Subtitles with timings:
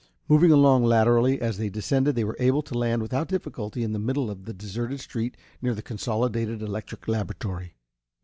[0.27, 3.99] Moving along laterally, as they descended, they were able to land without difficulty in the
[3.99, 7.75] middle of a deserted street near the Consolidated Electric laboratory.